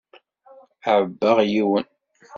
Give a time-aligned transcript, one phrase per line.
[0.93, 1.87] Ɛebbaɣ yiwen.